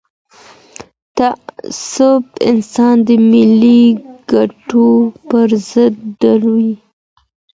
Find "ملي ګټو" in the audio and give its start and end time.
3.31-4.89